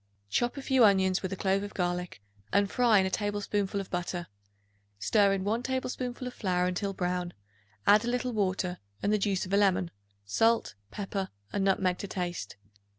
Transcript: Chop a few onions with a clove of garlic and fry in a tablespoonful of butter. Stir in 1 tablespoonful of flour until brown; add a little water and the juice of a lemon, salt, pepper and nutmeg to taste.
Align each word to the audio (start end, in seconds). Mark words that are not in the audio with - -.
Chop 0.31 0.57
a 0.57 0.63
few 0.63 0.83
onions 0.83 1.21
with 1.21 1.31
a 1.31 1.35
clove 1.35 1.61
of 1.61 1.75
garlic 1.75 2.23
and 2.51 2.71
fry 2.71 2.97
in 2.97 3.05
a 3.05 3.11
tablespoonful 3.11 3.79
of 3.79 3.91
butter. 3.91 4.25
Stir 4.97 5.31
in 5.31 5.43
1 5.43 5.61
tablespoonful 5.61 6.25
of 6.27 6.33
flour 6.33 6.65
until 6.65 6.91
brown; 6.91 7.35
add 7.85 8.03
a 8.03 8.07
little 8.09 8.33
water 8.33 8.79
and 9.03 9.13
the 9.13 9.19
juice 9.19 9.45
of 9.45 9.53
a 9.53 9.57
lemon, 9.57 9.91
salt, 10.25 10.73
pepper 10.89 11.29
and 11.53 11.63
nutmeg 11.65 11.99
to 11.99 12.07
taste. 12.07 12.55